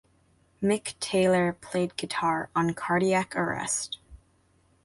[0.63, 3.99] Mick Taylor played guitar on "Cardiac Arrest".